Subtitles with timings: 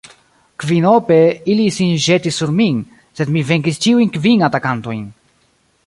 [0.61, 1.17] Kvinope
[1.55, 2.81] ili sin ĵetis sur min,
[3.21, 5.07] sed mi venkis ĉiujn kvin atakantojn.